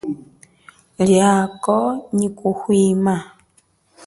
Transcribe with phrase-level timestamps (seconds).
[1.07, 1.77] Liako
[2.17, 3.15] nyi kuhwima.